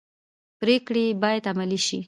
پریکړې 0.59 1.05
باید 1.21 1.43
عملي 1.51 1.79
شي 1.87 1.99